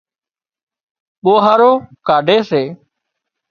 ٻوهارو 1.23 1.71
ڪاڍي 2.07 2.37
سي۔ 2.49 2.61